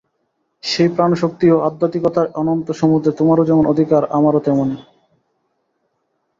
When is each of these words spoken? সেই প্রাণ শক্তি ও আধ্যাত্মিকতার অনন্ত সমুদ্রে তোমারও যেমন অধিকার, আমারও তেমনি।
সেই 0.63 0.89
প্রাণ 0.95 1.11
শক্তি 1.13 1.45
ও 1.51 1.57
আধ্যাত্মিকতার 1.59 2.27
অনন্ত 2.35 2.67
সমুদ্রে 2.71 3.11
তোমারও 3.19 3.47
যেমন 3.49 3.63
অধিকার, 3.67 4.01
আমারও 4.17 4.39
তেমনি। 4.39 4.77